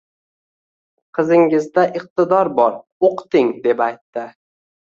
Qizingizda 1.17 1.85
iqtidor 2.01 2.51
bor, 2.63 2.81
oʻqiting, 3.11 3.55
deb 3.69 3.87
aytdi 3.93 4.29